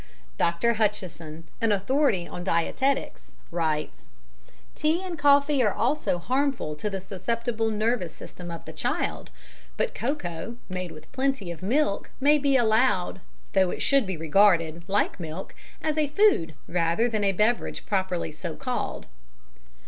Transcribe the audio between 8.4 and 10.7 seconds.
of the child, but cocoa,